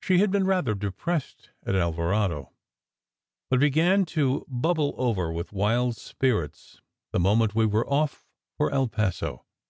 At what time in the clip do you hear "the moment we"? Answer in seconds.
7.12-7.66